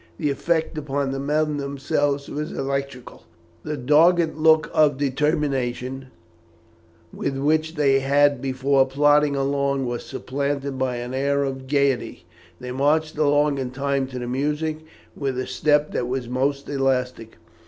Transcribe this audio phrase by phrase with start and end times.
[0.17, 3.21] The effect upon the men themselves was electrical.
[3.63, 6.07] The dogged look of determination
[7.13, 12.25] with which they had before plodded along was supplanted by an air of gaiety.
[12.59, 14.77] They marched along in time to the music
[15.15, 17.37] with a step that was almost elastic.